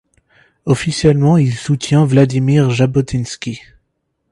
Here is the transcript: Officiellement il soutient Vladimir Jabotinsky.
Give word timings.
Officiellement 0.65 1.37
il 1.37 1.53
soutient 1.53 2.05
Vladimir 2.05 2.71
Jabotinsky. 2.71 3.61